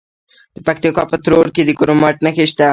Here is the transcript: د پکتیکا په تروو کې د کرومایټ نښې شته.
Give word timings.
د 0.55 0.57
پکتیکا 0.67 1.03
په 1.11 1.15
تروو 1.23 1.53
کې 1.55 1.61
د 1.65 1.69
کرومایټ 1.79 2.17
نښې 2.25 2.45
شته. 2.51 2.67